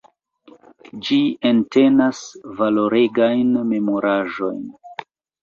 Ĝi 1.07 1.17
entenas 1.49 2.21
valoregajn 2.63 3.53
memoraĵojn. 3.75 4.59